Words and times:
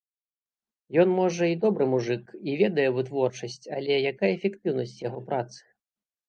Ён, 1.01 1.09
можа, 1.17 1.43
і 1.53 1.57
добры 1.65 1.83
мужык, 1.91 2.23
і 2.53 2.55
ведае 2.61 2.87
вытворчасць, 2.97 3.59
але 3.81 3.99
якая 4.13 4.31
эфектыўнасць 4.37 4.97
яго 5.07 5.19
працы? 5.31 5.61